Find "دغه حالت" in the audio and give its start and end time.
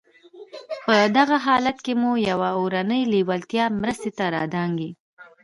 1.17-1.77